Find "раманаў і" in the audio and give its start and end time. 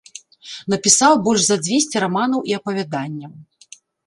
2.05-2.57